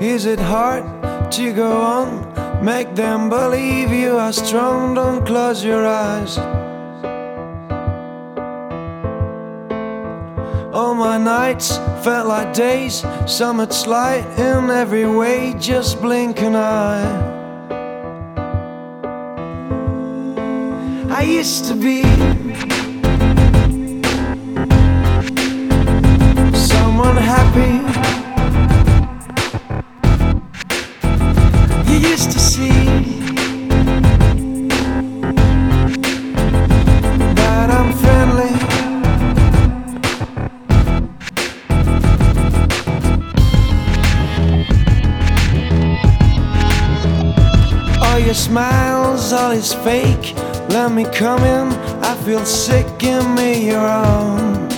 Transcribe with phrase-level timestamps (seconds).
[0.00, 0.82] Is it hard
[1.32, 2.64] to go on?
[2.64, 6.38] Make them believe you are strong, don't close your eyes.
[10.72, 17.38] All my nights felt like days, summit's light in every way, just blink an eye.
[21.10, 22.04] I used to be
[26.56, 27.89] someone happy.
[48.30, 50.36] Your smiles, all is fake.
[50.68, 51.66] Let me come in.
[52.00, 54.68] I feel sick, give me your own.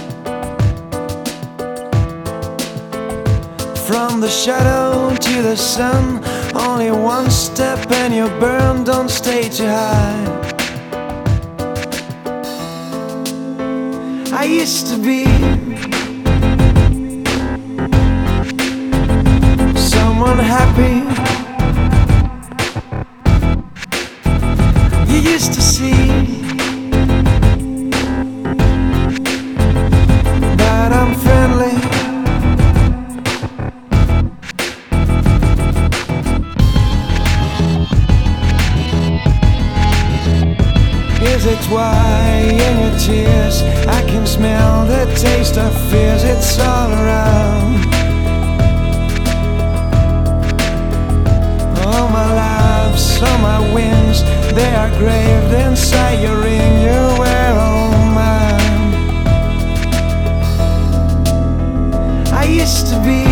[3.86, 8.84] From the shadow to the sun, only one step and you burn.
[8.84, 10.24] Don't stay too high.
[14.32, 15.26] I used to be
[19.76, 21.12] someone happy.
[25.48, 25.92] To see
[30.56, 31.74] that I'm friendly.
[41.26, 46.22] Is it why in your tears I can smell the taste of fears?
[46.22, 47.51] It's all around.
[54.54, 58.94] They are graved inside your ring, you wear, all oh mine.
[62.34, 63.24] I used to be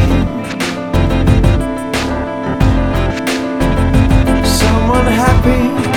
[4.46, 5.89] someone happy.